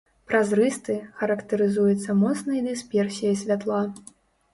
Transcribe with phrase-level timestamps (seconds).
[0.29, 3.83] Празрысты, характарызуецца моцнай дысперсіяй святла.